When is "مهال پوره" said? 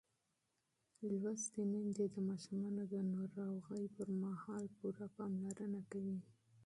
4.21-5.07